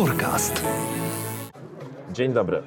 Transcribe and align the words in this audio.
Forecast. 0.00 0.66
Dzień 2.12 2.32
dobry. 2.32 2.62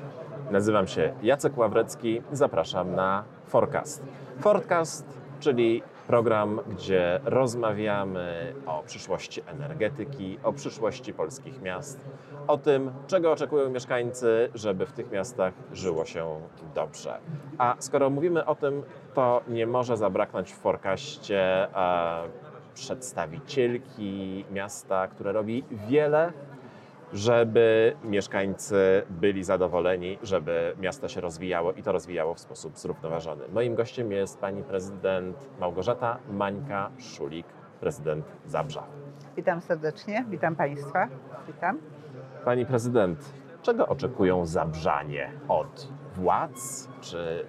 Nazywam 0.51 0.87
się 0.87 1.13
Jacek 1.23 1.57
Ławrecki. 1.57 2.21
Zapraszam 2.31 2.95
na 2.95 3.23
Forecast. 3.47 4.03
Forecast, 4.39 5.19
czyli 5.39 5.83
program, 6.07 6.59
gdzie 6.69 7.19
rozmawiamy 7.25 8.53
o 8.65 8.83
przyszłości 8.83 9.41
energetyki, 9.47 10.39
o 10.43 10.53
przyszłości 10.53 11.13
polskich 11.13 11.61
miast, 11.61 11.99
o 12.47 12.57
tym, 12.57 12.91
czego 13.07 13.31
oczekują 13.31 13.69
mieszkańcy, 13.69 14.49
żeby 14.55 14.85
w 14.85 14.91
tych 14.91 15.11
miastach 15.11 15.53
żyło 15.71 16.05
się 16.05 16.39
dobrze. 16.75 17.17
A 17.57 17.75
skoro 17.79 18.09
mówimy 18.09 18.45
o 18.45 18.55
tym, 18.55 18.83
to 19.13 19.41
nie 19.47 19.67
może 19.67 19.97
zabraknąć 19.97 20.51
w 20.51 20.57
Forecaście 20.57 21.67
e, 21.75 22.23
przedstawicielki 22.73 24.45
miasta, 24.51 25.07
które 25.07 25.31
robi 25.31 25.63
wiele 25.71 26.33
żeby 27.13 27.95
mieszkańcy 28.03 29.03
byli 29.09 29.43
zadowoleni, 29.43 30.17
żeby 30.23 30.75
miasto 30.79 31.07
się 31.07 31.21
rozwijało 31.21 31.73
i 31.73 31.83
to 31.83 31.91
rozwijało 31.91 32.33
w 32.33 32.39
sposób 32.39 32.77
zrównoważony. 32.77 33.43
Moim 33.53 33.75
gościem 33.75 34.11
jest 34.11 34.39
pani 34.39 34.63
prezydent 34.63 35.49
Małgorzata 35.59 36.17
Mańka-Szulik, 36.31 37.45
prezydent 37.79 38.25
Zabrza. 38.45 38.83
Witam 39.35 39.61
serdecznie, 39.61 40.25
witam 40.29 40.55
Państwa. 40.55 41.07
Witam. 41.47 41.79
Pani 42.45 42.65
prezydent, 42.65 43.33
czego 43.61 43.87
oczekują 43.87 44.45
Zabrzanie 44.45 45.31
od 45.47 45.87
władz, 46.15 46.87
czy 47.01 47.45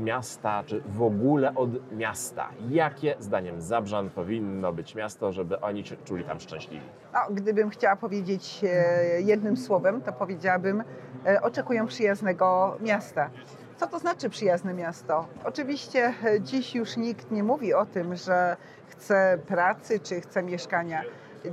miasta, 0.00 0.62
czy 0.66 0.80
w 0.80 1.02
ogóle 1.02 1.54
od 1.54 1.92
miasta? 1.92 2.48
Jakie 2.70 3.14
zdaniem 3.20 3.62
Zabrzan 3.62 4.10
powinno 4.10 4.72
być 4.72 4.94
miasto, 4.94 5.32
żeby 5.32 5.60
oni 5.60 5.86
się 5.86 5.96
czuli 5.96 6.24
tam 6.24 6.40
szczęśliwi? 6.40 6.86
No, 7.14 7.20
gdybym 7.30 7.70
chciała 7.70 7.96
powiedzieć 7.96 8.60
e, 8.64 9.20
jednym 9.20 9.56
słowem, 9.56 10.00
to 10.00 10.12
powiedziałabym, 10.12 10.84
e, 11.26 11.42
oczekują 11.42 11.86
przyjaznego 11.86 12.76
miasta. 12.80 13.30
Co 13.76 13.86
to 13.86 13.98
znaczy 13.98 14.30
przyjazne 14.30 14.74
miasto? 14.74 15.26
Oczywiście 15.44 16.14
e, 16.24 16.40
dziś 16.40 16.74
już 16.74 16.96
nikt 16.96 17.30
nie 17.30 17.42
mówi 17.42 17.74
o 17.74 17.86
tym, 17.86 18.16
że 18.16 18.56
chce 18.88 19.38
pracy 19.46 20.00
czy 20.00 20.20
chce 20.20 20.42
mieszkania. 20.42 21.02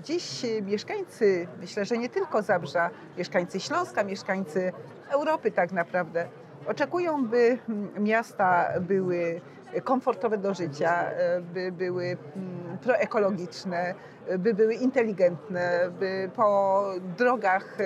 Dziś 0.04 0.46
mieszkańcy, 0.62 1.48
myślę, 1.62 1.86
że 1.86 1.98
nie 1.98 2.10
tylko 2.10 2.42
Zabrza, 2.42 2.90
mieszkańcy 3.18 3.60
Śląska, 3.60 4.04
mieszkańcy 4.04 4.74
Europy 5.10 5.52
tak 5.52 5.72
naprawdę, 5.72 6.28
oczekują, 6.68 7.26
by 7.26 7.58
mm, 7.70 8.04
miasta 8.04 8.74
były 8.80 9.42
komfortowe 9.84 10.38
do 10.38 10.54
życia, 10.54 11.04
e, 11.12 11.42
by 11.42 11.72
były 11.72 12.06
mm, 12.06 12.78
proekologiczne, 12.78 13.96
by 14.40 14.54
były 14.54 14.74
inteligentne, 14.74 15.92
by 16.00 16.30
po 16.36 16.84
drogach 17.18 17.78
e, 17.80 17.84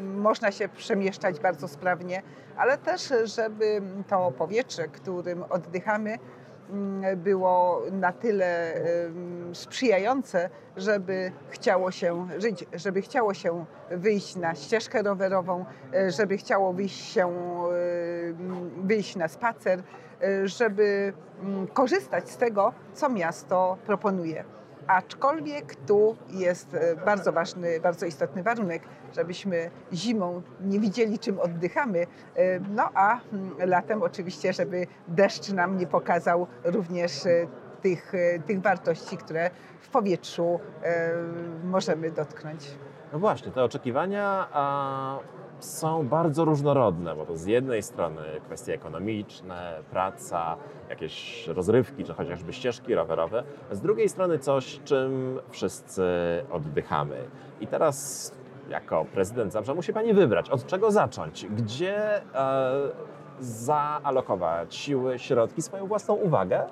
można 0.00 0.52
się 0.52 0.68
przemieszczać 0.68 1.40
bardzo 1.40 1.68
sprawnie, 1.68 2.22
ale 2.56 2.78
też, 2.78 3.12
żeby 3.24 3.82
to 4.08 4.30
powietrze, 4.30 4.88
którym 4.88 5.44
oddychamy, 5.50 6.18
było 7.16 7.82
na 7.92 8.12
tyle 8.12 8.74
sprzyjające, 9.52 10.50
żeby 10.76 11.32
chciało 11.48 11.90
się 11.90 12.28
żyć, 12.38 12.64
żeby 12.72 13.02
chciało 13.02 13.34
się 13.34 13.64
wyjść 13.90 14.36
na 14.36 14.54
ścieżkę 14.54 15.02
rowerową, 15.02 15.64
e, 15.94 16.10
żeby 16.10 16.36
chciało 16.36 16.72
wyjść 16.72 17.12
się 17.12 17.32
wyjść 18.84 19.16
na 19.16 19.28
spacer, 19.28 19.82
e, 20.22 20.48
żeby 20.48 21.12
mm, 21.42 21.66
korzystać 21.66 22.30
z 22.30 22.36
tego, 22.36 22.72
co 22.94 23.08
miasto 23.08 23.76
proponuje. 23.86 24.44
Aczkolwiek 24.86 25.74
tu 25.74 26.16
jest 26.28 26.74
e, 26.74 26.96
bardzo 26.96 27.32
ważny, 27.32 27.80
bardzo 27.80 28.06
istotny 28.06 28.42
warunek, 28.42 28.82
żebyśmy 29.16 29.70
zimą 29.92 30.42
nie 30.60 30.80
widzieli, 30.80 31.18
czym 31.18 31.40
oddychamy, 31.40 32.06
e, 32.36 32.60
no 32.60 32.90
a 32.94 33.20
mm, 33.32 33.54
latem 33.58 34.02
oczywiście, 34.02 34.52
żeby 34.52 34.86
deszcz 35.08 35.52
nam 35.52 35.78
nie 35.78 35.86
pokazał 35.86 36.46
również 36.64 37.26
e, 37.26 37.46
tych, 37.82 38.12
tych 38.46 38.60
wartości, 38.60 39.16
które 39.16 39.50
w 39.80 39.88
powietrzu 39.88 40.60
możemy 41.64 42.10
dotknąć. 42.10 42.70
No 43.12 43.18
właśnie, 43.18 43.52
te 43.52 43.64
oczekiwania 43.64 44.48
a, 44.52 45.18
są 45.60 46.08
bardzo 46.08 46.44
różnorodne, 46.44 47.16
bo 47.16 47.26
to 47.26 47.36
z 47.36 47.46
jednej 47.46 47.82
strony 47.82 48.22
kwestie 48.44 48.74
ekonomiczne, 48.74 49.82
praca, 49.90 50.56
jakieś 50.88 51.46
rozrywki, 51.48 52.04
czy 52.04 52.14
chociażby 52.14 52.52
ścieżki 52.52 52.94
rowerowe, 52.94 53.44
a 53.72 53.74
z 53.74 53.80
drugiej 53.80 54.08
strony 54.08 54.38
coś, 54.38 54.80
czym 54.84 55.40
wszyscy 55.50 56.02
oddychamy. 56.50 57.16
I 57.60 57.66
teraz 57.66 58.32
jako 58.70 59.04
prezydent 59.04 59.52
Zabrze 59.52 59.74
musi 59.74 59.92
Pani 59.92 60.14
wybrać, 60.14 60.50
od 60.50 60.66
czego 60.66 60.90
zacząć, 60.90 61.46
gdzie 61.46 62.22
e, 62.34 62.72
zaalokować 63.40 64.74
siły, 64.74 65.18
środki, 65.18 65.62
swoją 65.62 65.86
własną 65.86 66.14
uwagę, 66.14 66.66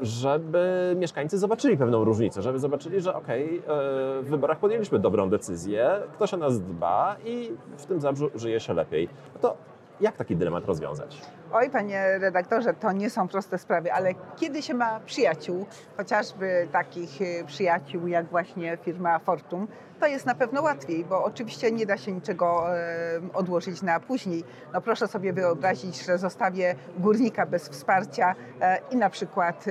żeby 0.00 0.94
mieszkańcy 0.98 1.38
zobaczyli 1.38 1.76
pewną 1.76 2.04
różnicę, 2.04 2.42
żeby 2.42 2.58
zobaczyli, 2.58 3.00
że 3.00 3.14
okej, 3.14 3.58
e, 3.58 3.62
w 4.22 4.26
wyborach 4.30 4.58
podjęliśmy 4.58 4.98
dobrą 4.98 5.30
decyzję, 5.30 5.90
ktoś 6.12 6.34
o 6.34 6.36
nas 6.36 6.60
dba 6.60 7.16
i 7.24 7.50
w 7.76 7.86
tym 7.86 8.00
Zabrzu 8.00 8.30
żyje 8.34 8.60
się 8.60 8.74
lepiej. 8.74 9.08
No 9.34 9.40
to 9.40 9.56
jak 10.00 10.16
taki 10.16 10.36
dylemat 10.36 10.64
rozwiązać? 10.64 11.22
Oj, 11.52 11.70
panie 11.70 12.18
redaktorze, 12.18 12.74
to 12.74 12.92
nie 12.92 13.10
są 13.10 13.28
proste 13.28 13.58
sprawy, 13.58 13.92
ale 13.92 14.14
kiedy 14.36 14.62
się 14.62 14.74
ma 14.74 15.00
przyjaciół, 15.00 15.66
chociażby 15.96 16.68
takich 16.72 17.20
y, 17.20 17.44
przyjaciół 17.46 18.06
jak 18.06 18.26
właśnie 18.26 18.78
firma 18.82 19.18
Fortum, 19.18 19.68
to 20.00 20.06
jest 20.06 20.26
na 20.26 20.34
pewno 20.34 20.62
łatwiej, 20.62 21.04
bo 21.04 21.24
oczywiście 21.24 21.72
nie 21.72 21.86
da 21.86 21.96
się 21.96 22.12
niczego 22.12 22.66
odłożyć 23.34 23.82
na 23.82 24.00
później. 24.00 24.44
No 24.72 24.80
proszę 24.80 25.08
sobie 25.08 25.32
wyobrazić, 25.32 26.04
że 26.04 26.18
zostawię 26.18 26.74
górnika 26.98 27.46
bez 27.46 27.68
wsparcia 27.68 28.34
e, 28.60 28.78
i 28.90 28.96
na 28.96 29.10
przykład 29.10 29.64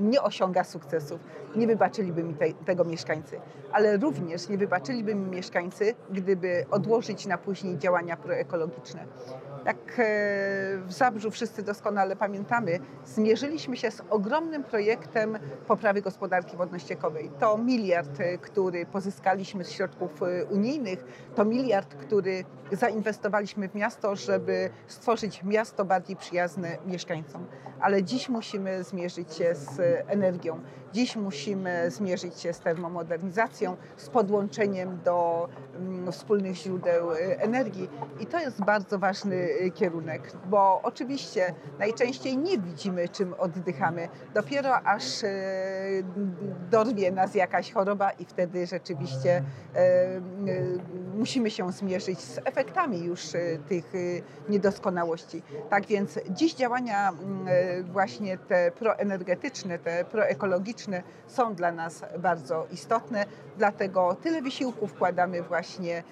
nie 0.00 0.22
osiąga 0.22 0.64
sukcesów. 0.64 1.20
Nie 1.56 1.66
wybaczyliby 1.66 2.22
mi 2.22 2.34
te, 2.34 2.52
tego 2.52 2.84
mieszkańcy, 2.84 3.40
ale 3.72 3.96
również 3.96 4.48
nie 4.48 4.58
wybaczyliby 4.58 5.14
mi 5.14 5.26
mieszkańcy, 5.26 5.94
gdyby 6.10 6.66
odłożyć 6.70 7.26
na 7.26 7.38
później 7.38 7.78
działania 7.78 8.16
proekologiczne. 8.16 9.06
Jak 9.64 9.76
e, 9.98 10.04
w 10.86 10.92
Zabrzu 10.92 11.30
wszyscy 11.30 11.62
doskonale 11.62 12.16
pamiętamy, 12.16 12.78
zmierzyliśmy 13.04 13.76
się 13.76 13.90
z 13.90 14.02
ogromnym 14.10 14.64
projektem 14.64 15.38
poprawy 15.66 16.02
gospodarki 16.02 16.56
wodno-ściekowej. 16.56 17.30
To 17.40 17.58
miliard, 17.58 18.20
e, 18.20 18.38
który 18.38 18.86
pozyskaliśmy 18.86 19.64
z 19.64 19.70
środków 19.70 20.22
e, 20.22 20.44
unijnych, 20.44 21.04
to 21.34 21.44
miliard, 21.44 21.94
który 21.94 22.44
zainwestowaliśmy 22.72 23.68
w 23.68 23.74
miasto, 23.74 24.16
żeby 24.16 24.70
stworzyć 24.86 25.42
miasto 25.42 25.84
bardziej 25.84 26.16
przyjazne 26.16 26.78
mieszkańcom. 26.86 27.46
Ale 27.80 28.02
dziś 28.02 28.28
musimy 28.28 28.84
zmierzyć 28.84 29.34
się 29.34 29.54
z 29.54 29.80
energią. 30.06 30.60
Dziś 30.92 31.16
musimy 31.16 31.90
zmierzyć 31.90 32.40
się 32.40 32.52
z 32.52 32.60
termomodernizacją, 32.60 33.76
z 33.96 34.08
podłączeniem 34.08 34.98
do 35.04 35.48
mm, 35.76 36.12
wspólnych 36.12 36.56
źródeł 36.56 37.10
energii. 37.38 37.88
I 38.20 38.26
to 38.26 38.38
jest 38.38 38.64
bardzo 38.64 38.98
ważny 38.98 39.48
kierunek, 39.74 40.32
bo 40.46 40.80
oczywiście 40.82 41.54
najczęściej 41.78 42.38
nie 42.38 42.58
widzimy, 42.58 43.08
czym 43.08 43.34
oddychamy. 43.38 44.08
Dopiero 44.34 44.74
aż 44.74 45.24
e, 45.24 45.28
dorwie 46.70 47.12
nas 47.12 47.34
jakaś 47.34 47.72
choroba 47.72 48.10
i 48.10 48.24
wtedy 48.24 48.66
rzeczywiście 48.66 49.42
e, 49.74 50.20
musimy 51.14 51.50
się 51.50 51.72
zmierzyć 51.72 52.20
z 52.20 52.38
efektami 52.44 53.04
już 53.04 53.22
tych 53.68 53.92
niedoskonałości. 54.48 55.42
Tak 55.70 55.86
więc 55.86 56.18
dziś 56.30 56.54
działania 56.54 57.08
mm, 57.08 57.46
właśnie 57.92 58.38
te 58.38 58.70
proenergetyczne, 58.70 59.78
te 59.78 60.04
proekologiczne 60.04 61.02
są 61.26 61.54
dla 61.54 61.72
nas 61.72 62.04
bardzo 62.18 62.66
istotne, 62.72 63.26
dlatego 63.56 64.16
tyle 64.22 64.42
wysiłków 64.42 64.90
wkładamy 64.90 65.42
właśnie 65.42 65.98
e, 65.98 66.02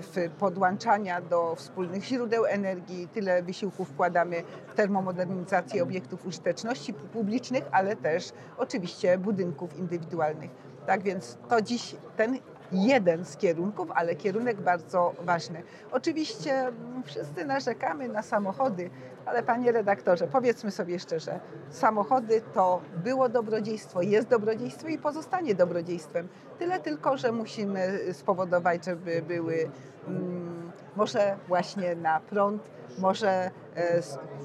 w 0.00 0.30
podłączania 0.38 1.20
do 1.20 1.54
wspólnych 1.54 2.04
źródeł 2.04 2.46
energii, 2.46 3.08
tyle 3.08 3.42
wysiłków 3.42 3.88
wkładamy 3.88 4.42
w 4.68 4.74
termomodernizację 4.74 5.82
obiektów 5.82 6.26
użyteczności 6.26 6.94
publicznych, 6.94 7.64
ale 7.72 7.96
też 7.96 8.32
oczywiście 8.58 9.18
budynków 9.18 9.78
indywidualnych. 9.78 10.50
Tak 10.86 11.02
więc 11.02 11.38
to 11.48 11.62
dziś 11.62 11.96
ten 12.16 12.38
jeden 12.72 13.24
z 13.24 13.36
kierunków, 13.36 13.90
ale 13.94 14.14
kierunek 14.14 14.60
bardzo 14.60 15.14
ważny. 15.20 15.62
Oczywiście 15.92 16.52
mm, 16.52 17.02
wszyscy 17.02 17.44
narzekamy 17.44 18.08
na 18.08 18.22
samochody, 18.22 18.90
ale 19.26 19.42
panie 19.42 19.72
redaktorze, 19.72 20.26
powiedzmy 20.26 20.70
sobie 20.70 20.98
szczerze, 20.98 21.40
samochody 21.70 22.42
to 22.54 22.80
było 23.04 23.28
dobrodziejstwo, 23.28 24.02
jest 24.02 24.28
dobrodziejstwo 24.28 24.88
i 24.88 24.98
pozostanie 24.98 25.54
dobrodziejstwem. 25.54 26.28
Tyle 26.58 26.80
tylko, 26.80 27.16
że 27.16 27.32
musimy 27.32 27.98
spowodować, 28.12 28.84
żeby 28.84 29.22
były 29.22 29.70
mm, 30.08 30.72
może 30.96 31.36
właśnie 31.48 31.96
na 31.96 32.20
prąd, 32.20 32.62
może 32.98 33.50
e, 33.74 34.02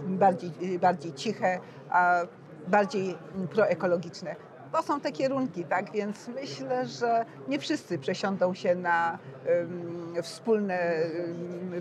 bardziej, 0.08 0.80
bardziej 0.80 1.14
ciche, 1.14 1.60
a 1.90 2.22
bardziej 2.68 3.18
mm, 3.36 3.48
proekologiczne. 3.48 4.47
To 4.72 4.84
są 4.84 5.02
te 5.02 5.12
kierunki, 5.12 5.66
tak? 5.66 5.92
Więc 5.92 6.28
myślę, 6.28 6.86
że 6.86 7.26
nie 7.48 7.60
wszyscy 7.60 8.00
przesiądą 8.00 8.54
się 8.54 8.76
na 8.76 9.18
wspólne, 10.22 10.80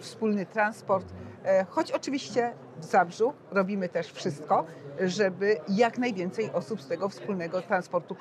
wspólny 0.01 0.47
transport, 0.47 1.07
e, 1.45 1.65
choć 1.65 1.93
oczywiście 1.93 2.53
w 2.81 2.85
Zabrzu 2.85 3.33
robimy 3.51 3.89
też 3.89 4.13
wszystko, 4.13 4.65
żeby 5.01 5.57
jak 5.69 5.99
najwięcej 5.99 6.51
osób 6.53 6.83
z 6.83 6.87
tego 6.87 7.09
wspólnego 7.09 7.63
transportu 7.63 8.17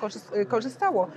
korzystało. 0.48 1.08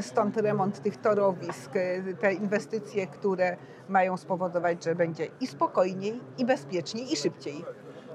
Stąd 0.00 0.36
remont 0.36 0.82
tych 0.82 0.96
torowisk, 0.96 1.72
te 2.20 2.32
inwestycje, 2.32 3.06
które 3.06 3.56
mają 3.88 4.16
spowodować, 4.16 4.84
że 4.84 4.94
będzie 4.94 5.26
i 5.40 5.46
spokojniej, 5.46 6.20
i 6.38 6.44
bezpieczniej, 6.44 7.12
i 7.12 7.16
szybciej. 7.16 7.64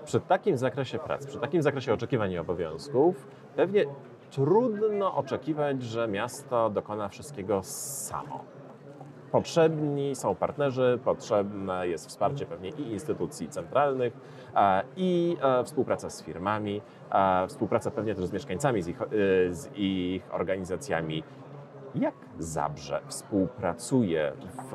Przy 0.05 0.19
takim 0.19 0.57
zakresie 0.57 0.99
prac, 0.99 1.25
przy 1.25 1.39
takim 1.39 1.61
zakresie 1.61 1.93
oczekiwań 1.93 2.31
i 2.31 2.37
obowiązków, 2.37 3.27
pewnie 3.55 3.85
trudno 4.31 5.15
oczekiwać, 5.15 5.83
że 5.83 6.07
miasto 6.07 6.69
dokona 6.69 7.09
wszystkiego 7.09 7.63
samo. 7.63 8.43
Potrzebni 9.31 10.15
są 10.15 10.35
partnerzy, 10.35 10.99
potrzebne 11.03 11.87
jest 11.87 12.07
wsparcie 12.07 12.45
pewnie 12.45 12.69
i 12.69 12.81
instytucji 12.91 13.49
centralnych, 13.49 14.13
i 14.95 15.37
e, 15.41 15.63
współpraca 15.63 16.09
z 16.09 16.23
firmami, 16.23 16.81
współpraca 17.47 17.91
pewnie 17.91 18.15
też 18.15 18.25
z 18.25 18.33
mieszkańcami, 18.33 18.81
z 18.81 18.87
ich, 18.87 19.01
e, 19.01 19.07
z 19.49 19.69
ich 19.75 20.33
organizacjami. 20.33 21.23
Jak 21.95 22.13
Zabrze 22.39 23.01
współpracuje 23.07 24.31
w, 24.71 24.73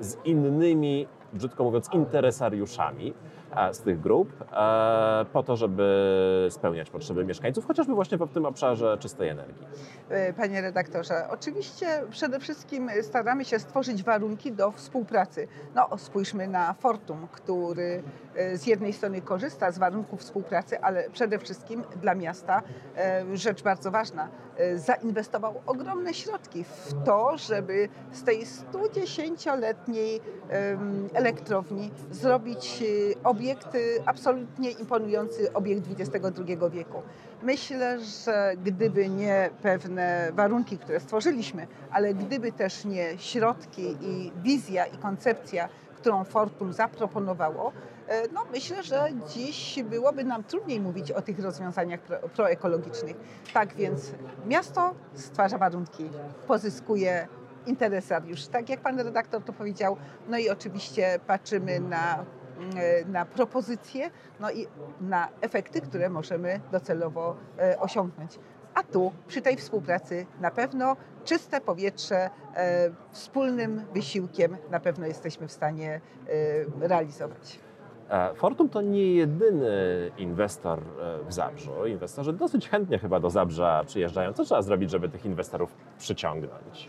z 0.00 0.16
innymi, 0.24 1.06
brzydko 1.32 1.64
mówiąc, 1.64 1.88
interesariuszami, 1.92 3.14
z 3.72 3.80
tych 3.80 4.00
grup 4.00 4.32
e, 4.52 5.26
po 5.32 5.42
to, 5.42 5.56
żeby 5.56 6.48
spełniać 6.50 6.90
potrzeby 6.90 7.24
mieszkańców, 7.24 7.66
chociażby 7.66 7.94
właśnie 7.94 8.18
w 8.18 8.32
tym 8.32 8.46
obszarze 8.46 8.98
czystej 8.98 9.28
energii. 9.28 9.66
E, 10.08 10.32
panie 10.32 10.60
redaktorze, 10.60 11.28
oczywiście 11.30 11.86
przede 12.10 12.40
wszystkim 12.40 12.90
staramy 13.02 13.44
się 13.44 13.58
stworzyć 13.58 14.02
warunki 14.02 14.52
do 14.52 14.70
współpracy. 14.70 15.48
No, 15.74 15.98
spójrzmy 15.98 16.48
na 16.48 16.74
Fortum, 16.74 17.28
który 17.32 18.02
e, 18.34 18.56
z 18.56 18.66
jednej 18.66 18.92
strony 18.92 19.22
korzysta 19.22 19.70
z 19.70 19.78
warunków 19.78 20.20
współpracy, 20.20 20.80
ale 20.80 21.10
przede 21.10 21.38
wszystkim 21.38 21.82
dla 22.02 22.14
miasta 22.14 22.62
rzecz 23.34 23.62
bardzo 23.62 23.90
ważna. 23.90 24.28
Zainwestował 24.74 25.62
ogromne 25.66 26.14
środki 26.14 26.64
w 26.64 27.04
to, 27.04 27.38
żeby 27.38 27.88
z 28.12 28.24
tej 28.24 28.44
110-letniej 28.72 30.20
elektrowni 31.14 31.90
zrobić 32.10 32.82
obiekt, 33.24 33.43
obiekt 33.44 33.76
absolutnie 34.06 34.70
imponujący, 34.70 35.52
obiekt 35.52 35.82
XXI 36.00 36.42
wieku. 36.70 37.02
Myślę, 37.42 38.00
że 38.00 38.52
gdyby 38.64 39.08
nie 39.08 39.50
pewne 39.62 40.30
warunki, 40.32 40.78
które 40.78 41.00
stworzyliśmy, 41.00 41.66
ale 41.90 42.14
gdyby 42.14 42.52
też 42.52 42.84
nie 42.84 43.18
środki 43.18 43.96
i 44.00 44.32
wizja 44.42 44.86
i 44.86 44.98
koncepcja, 44.98 45.68
którą 45.96 46.24
Fortum 46.24 46.72
zaproponowało, 46.72 47.72
e, 48.08 48.28
no 48.32 48.40
myślę, 48.52 48.82
że 48.82 49.08
dziś 49.34 49.82
byłoby 49.82 50.24
nam 50.24 50.44
trudniej 50.44 50.80
mówić 50.80 51.12
o 51.12 51.22
tych 51.22 51.38
rozwiązaniach 51.38 52.00
pro, 52.00 52.16
proekologicznych. 52.28 53.16
Tak 53.52 53.74
więc 53.74 54.12
miasto 54.46 54.94
stwarza 55.14 55.58
warunki, 55.58 56.10
pozyskuje 56.46 57.28
interesariusz, 57.66 58.46
tak 58.46 58.68
jak 58.68 58.80
pan 58.80 59.00
redaktor 59.00 59.42
to 59.42 59.52
powiedział, 59.52 59.96
no 60.28 60.38
i 60.38 60.50
oczywiście 60.50 61.20
patrzymy 61.26 61.80
na 61.80 62.24
na 63.06 63.24
propozycje, 63.24 64.10
no 64.40 64.50
i 64.50 64.66
na 65.00 65.28
efekty, 65.40 65.80
które 65.80 66.08
możemy 66.08 66.60
docelowo 66.72 67.36
e, 67.58 67.80
osiągnąć. 67.80 68.38
A 68.74 68.82
tu 68.82 69.12
przy 69.26 69.42
tej 69.42 69.56
współpracy 69.56 70.26
na 70.40 70.50
pewno 70.50 70.96
czyste 71.24 71.60
powietrze 71.60 72.30
e, 72.54 72.90
wspólnym 73.10 73.82
wysiłkiem 73.94 74.56
na 74.70 74.80
pewno 74.80 75.06
jesteśmy 75.06 75.48
w 75.48 75.52
stanie 75.52 76.00
realizować. 76.80 77.58
Fortum 78.34 78.68
to 78.68 78.80
nie 78.82 79.14
jedyny 79.14 80.10
inwestor 80.18 80.82
w 81.28 81.32
Zabrzu. 81.32 81.86
Inwestorzy 81.86 82.32
dosyć 82.32 82.68
chętnie 82.68 82.98
chyba 82.98 83.20
do 83.20 83.30
Zabrza 83.30 83.82
przyjeżdżają. 83.86 84.32
Co 84.32 84.44
trzeba 84.44 84.62
zrobić, 84.62 84.90
żeby 84.90 85.08
tych 85.08 85.24
inwestorów 85.24 85.74
przyciągnąć? 85.98 86.88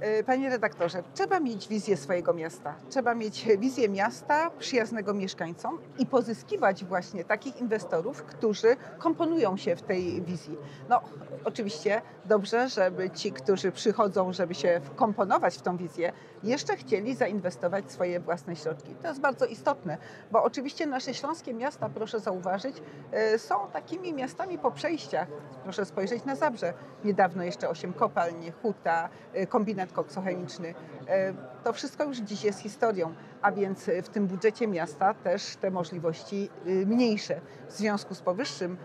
E, 0.00 0.24
panie 0.24 0.50
redaktorze, 0.50 1.02
trzeba 1.14 1.40
mieć 1.40 1.68
wizję 1.68 1.96
swojego 1.96 2.34
miasta. 2.34 2.74
Trzeba 2.88 3.14
mieć 3.14 3.48
wizję 3.58 3.88
miasta 3.88 4.50
przyjaznego 4.58 5.14
mieszkańcom 5.14 5.78
i 5.98 6.06
pozyskiwać 6.06 6.84
właśnie 6.84 7.24
takich 7.24 7.60
inwestorów, 7.60 8.22
którzy 8.22 8.76
komponują 8.98 9.56
się 9.56 9.76
w 9.76 9.82
tej 9.82 10.22
wizji. 10.22 10.56
No, 10.88 11.00
oczywiście 11.44 12.02
dobrze, 12.24 12.68
żeby 12.68 13.10
ci, 13.10 13.32
którzy 13.32 13.72
przychodzą, 13.72 14.32
żeby 14.32 14.54
się 14.54 14.80
wkomponować 14.84 15.54
w 15.58 15.62
tą 15.62 15.76
wizję, 15.76 16.12
jeszcze 16.42 16.76
chcieli 16.76 17.14
zainwestować 17.14 17.92
swoje 17.92 18.20
własne 18.20 18.56
środki. 18.56 18.94
To 19.02 19.08
jest 19.08 19.20
bardzo 19.20 19.46
istotne, 19.46 19.98
bo 20.32 20.42
oczywiście 20.42 20.86
nasze 20.86 21.14
śląskie 21.14 21.54
miasta, 21.54 21.88
proszę 21.88 22.20
zauważyć, 22.20 22.82
e, 23.12 23.38
są 23.38 23.54
takimi 23.72 24.12
miastami 24.12 24.58
po 24.58 24.70
przejściach. 24.70 25.28
Proszę 25.62 25.84
spojrzeć 25.84 26.24
na 26.24 26.36
Zabrze. 26.36 26.74
Niedawno 27.04 27.42
jeszcze 27.42 27.68
osiem 27.68 27.92
kopalń, 27.92 28.52
huta, 28.62 29.08
e, 29.32 29.46
kombinat 29.46 29.92
koksochemiczny. 29.92 30.74
E, 31.08 31.34
to 31.64 31.72
wszystko 31.72 32.04
już 32.04 32.18
dziś 32.18 32.44
jest 32.44 32.60
historią, 32.60 33.14
a 33.42 33.52
więc 33.52 33.90
w 34.02 34.08
tym 34.08 34.26
budżecie 34.26 34.68
miasta 34.68 35.14
też 35.14 35.56
te 35.56 35.70
możliwości 35.70 36.50
mniejsze. 36.64 37.40
W 37.68 37.72
związku 37.72 38.14
z 38.14 38.20
powyższym 38.22 38.76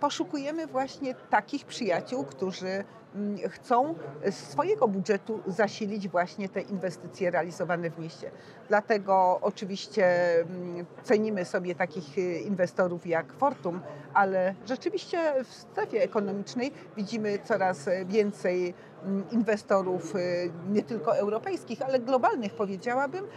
poszukujemy 0.00 0.66
właśnie 0.66 1.14
takich 1.14 1.64
przyjaciół, 1.64 2.24
którzy 2.24 2.84
chcą 3.48 3.94
z 4.30 4.34
swojego 4.34 4.88
budżetu 4.88 5.40
zasilić 5.46 6.08
właśnie 6.08 6.48
te 6.48 6.60
inwestycje 6.60 7.30
realizowane 7.30 7.90
w 7.90 7.98
mieście. 7.98 8.30
Dlatego 8.68 9.38
oczywiście 9.42 10.04
mm, 10.40 10.86
cenimy 11.02 11.44
sobie 11.44 11.74
takich 11.74 12.18
y, 12.18 12.40
inwestorów 12.40 13.06
jak 13.06 13.32
Fortum, 13.32 13.80
ale 14.14 14.54
rzeczywiście 14.66 15.44
w 15.44 15.54
strefie 15.54 16.02
ekonomicznej 16.02 16.72
widzimy 16.96 17.38
coraz 17.44 17.88
więcej 18.06 18.74
mm, 19.04 19.30
inwestorów 19.30 20.16
y, 20.16 20.50
nie 20.68 20.82
tylko 20.82 21.16
europejskich, 21.16 21.82
ale 21.82 22.00
globalnych 22.00 22.54
powiedziałabym 22.54 23.24
y, 23.24 23.28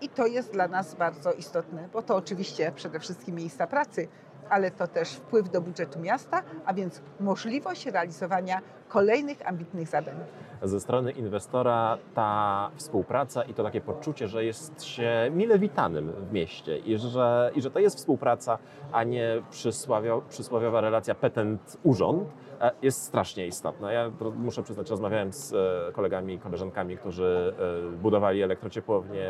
i 0.00 0.08
to 0.08 0.26
jest 0.26 0.52
dla 0.52 0.68
nas 0.68 0.94
bardzo 0.94 1.32
istotne, 1.32 1.88
bo 1.92 2.02
to 2.02 2.16
oczywiście 2.16 2.72
przede 2.72 3.00
wszystkim 3.00 3.34
miejsca 3.34 3.66
pracy, 3.66 4.08
ale 4.50 4.70
to 4.70 4.86
też 4.86 5.12
wpływ 5.12 5.50
do 5.50 5.60
budżetu 5.60 6.00
miasta, 6.00 6.42
a 6.66 6.74
więc 6.74 7.02
możliwość 7.20 7.86
realizowania 7.86 8.60
kolejnych 8.88 9.48
ambitnych 9.48 9.88
zadań. 9.88 10.14
Ze 10.62 10.80
strony 10.80 11.12
inwestora 11.12 11.98
ta 12.14 12.70
współpraca 12.76 13.42
i 13.42 13.54
to 13.54 13.62
takie 13.62 13.80
poczucie, 13.80 14.28
że 14.28 14.44
jest 14.44 14.84
się 14.84 15.30
mile 15.30 15.58
witanym 15.58 16.12
w 16.12 16.32
mieście 16.32 16.78
i 16.78 16.98
że, 16.98 17.50
i 17.54 17.62
że 17.62 17.70
to 17.70 17.78
jest 17.78 17.96
współpraca, 17.96 18.58
a 18.92 19.04
nie 19.04 19.42
przysłowiowa 20.28 20.80
relacja 20.80 21.14
petent-urząd, 21.14 22.28
e, 22.60 22.70
jest 22.82 23.02
strasznie 23.02 23.46
istotna. 23.46 23.92
Ja 23.92 24.10
muszę 24.36 24.62
przyznać, 24.62 24.90
rozmawiałem 24.90 25.32
z 25.32 25.52
e, 25.52 25.92
kolegami 25.92 26.34
i 26.34 26.38
koleżankami, 26.38 26.96
którzy 26.96 27.54
e, 27.94 27.96
budowali 27.96 28.42
elektrociepłownię 28.42 29.28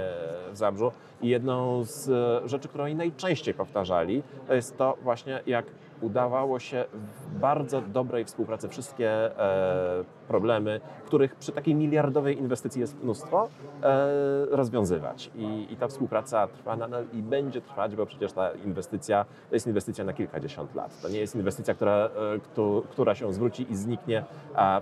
w 0.52 0.56
Zabrzu 0.56 0.92
i 1.22 1.28
jedną 1.28 1.84
z 1.84 2.10
rzeczy, 2.50 2.68
którą 2.68 2.84
oni 2.84 2.94
najczęściej 2.94 3.54
powtarzali, 3.54 4.22
to 4.46 4.54
jest 4.54 4.76
to 4.76 4.96
właśnie, 5.04 5.40
jak 5.46 5.66
udawało 6.00 6.58
się 6.58 6.84
w 6.92 7.38
bardzo 7.38 7.80
dobrej 7.80 8.25
współpracy 8.25 8.68
wszystkie 8.68 9.11
e, 9.11 10.04
problemy, 10.28 10.80
których 11.06 11.37
przy 11.37 11.52
takiej 11.52 11.75
miliardowej 11.75 12.38
inwestycji 12.38 12.80
jest 12.80 13.02
mnóstwo, 13.02 13.49
e, 13.82 14.46
rozwiązywać. 14.50 15.30
I, 15.34 15.66
I, 15.70 15.76
ta 15.76 15.88
współpraca 15.88 16.46
trwa 16.46 16.76
nadal 16.76 17.04
i 17.12 17.23
będzie 17.23 17.61
trwać, 17.61 17.96
bo 17.96 18.06
przecież 18.06 18.32
ta 18.32 18.50
inwestycja 18.52 19.25
to 19.49 19.56
jest 19.56 19.66
inwestycja 19.66 20.04
na 20.04 20.12
kilkadziesiąt 20.12 20.75
lat. 20.75 21.00
To 21.02 21.08
nie 21.08 21.18
jest 21.18 21.34
inwestycja, 21.34 21.75
która, 21.75 22.11
e, 22.56 22.80
która 22.90 23.14
się 23.14 23.32
zwróci 23.32 23.73
i 23.73 23.76
zniknie 23.76 24.25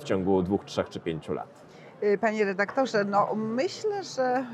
w 0.00 0.05
ciągu 0.05 0.43
dwóch, 0.43 0.64
trzech 0.64 0.88
czy 0.88 1.00
pięciu 1.00 1.35
lat. 1.35 1.62
Y, 2.02 2.18
panie 2.18 2.44
redaktorze, 2.44 3.04
no 3.04 3.35
myślę, 3.35 4.04
że 4.04 4.47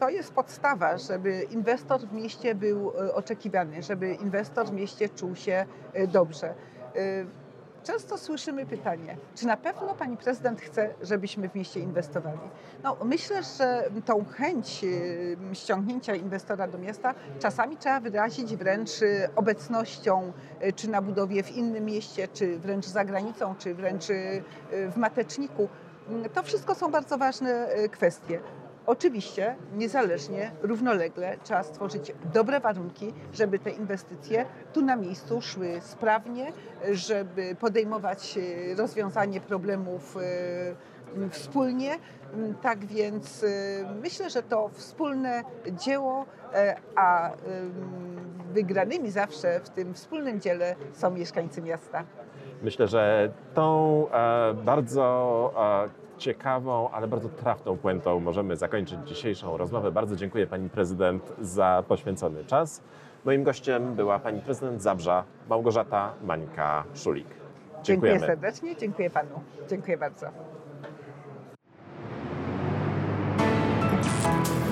to 0.00 0.08
jest 0.08 0.32
podstawa, 0.32 0.98
żeby 0.98 1.42
inwestor 1.50 2.00
w 2.00 2.12
mieście 2.12 2.54
był 2.54 2.90
y, 2.90 3.14
oczekiwany, 3.14 3.82
żeby 3.82 4.14
inwestor 4.14 4.66
w 4.66 4.72
mieście 4.72 5.08
czuł 5.08 5.36
się 5.36 5.66
y, 5.96 6.06
dobrze. 6.06 6.54
Często 7.84 8.18
słyszymy 8.18 8.66
pytanie, 8.66 9.16
czy 9.34 9.46
na 9.46 9.56
pewno 9.56 9.94
pani 9.94 10.16
prezydent 10.16 10.60
chce, 10.60 10.94
żebyśmy 11.02 11.48
w 11.48 11.54
mieście 11.54 11.80
inwestowali? 11.80 12.38
No, 12.82 12.96
myślę, 13.04 13.42
że 13.58 13.84
tą 14.04 14.24
chęć 14.24 14.84
ściągnięcia 15.52 16.14
inwestora 16.14 16.68
do 16.68 16.78
miasta 16.78 17.14
czasami 17.38 17.76
trzeba 17.76 18.00
wyrazić 18.00 18.56
wręcz 18.56 18.90
obecnością, 19.36 20.32
czy 20.76 20.90
na 20.90 21.02
budowie 21.02 21.42
w 21.42 21.56
innym 21.56 21.84
mieście, 21.84 22.28
czy 22.28 22.58
wręcz 22.58 22.86
za 22.86 23.04
granicą, 23.04 23.54
czy 23.58 23.74
wręcz 23.74 24.06
w 24.70 24.96
Mateczniku. 24.96 25.68
To 26.34 26.42
wszystko 26.42 26.74
są 26.74 26.90
bardzo 26.90 27.18
ważne 27.18 27.66
e, 27.66 27.88
kwestie. 27.88 28.40
Oczywiście, 28.86 29.56
niezależnie, 29.74 30.50
równolegle 30.62 31.36
trzeba 31.44 31.62
stworzyć 31.62 32.12
dobre 32.34 32.60
warunki, 32.60 33.12
żeby 33.32 33.58
te 33.58 33.70
inwestycje 33.70 34.46
tu 34.72 34.82
na 34.82 34.96
miejscu 34.96 35.42
szły 35.42 35.80
sprawnie, 35.80 36.52
żeby 36.92 37.56
podejmować 37.60 38.38
e, 38.38 38.74
rozwiązanie 38.74 39.40
problemów 39.40 40.16
e, 40.16 41.30
wspólnie. 41.30 41.98
Tak 42.62 42.86
więc 42.86 43.44
myślę, 44.02 44.30
że 44.30 44.42
to 44.42 44.70
wspólne 44.74 45.42
dzieło, 45.72 46.26
a 46.96 47.30
wygranymi 48.52 49.10
zawsze 49.10 49.60
w 49.60 49.70
tym 49.70 49.94
wspólnym 49.94 50.40
dziele 50.40 50.76
są 50.92 51.10
mieszkańcy 51.10 51.62
miasta. 51.62 52.04
Myślę, 52.62 52.88
że 52.88 53.30
tą 53.54 54.06
e, 54.10 54.54
bardzo 54.54 55.52
e, 55.86 56.18
ciekawą, 56.18 56.90
ale 56.90 57.08
bardzo 57.08 57.28
trafną 57.28 57.76
puentą 57.76 58.20
możemy 58.20 58.56
zakończyć 58.56 58.98
dzisiejszą 59.06 59.56
rozmowę. 59.56 59.92
Bardzo 59.92 60.16
dziękuję 60.16 60.46
Pani 60.46 60.68
Prezydent 60.68 61.32
za 61.40 61.84
poświęcony 61.88 62.44
czas. 62.44 62.82
Moim 63.24 63.44
gościem 63.44 63.94
była 63.94 64.18
Pani 64.18 64.40
Prezydent 64.40 64.82
Zabrza, 64.82 65.24
Małgorzata 65.48 66.12
Mańka-Szulik. 66.24 67.24
Dziękuję 67.82 68.12
Dziękujemy. 68.12 68.26
serdecznie, 68.26 68.76
dziękuję 68.76 69.10
panu. 69.10 69.40
Dziękuję 69.68 69.98
bardzo. 69.98 70.26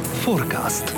Forecast. 0.05 0.97